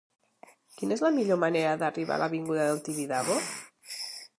[0.79, 3.41] Quina és la millor manera d'arribar a l'avinguda del Tibidabo?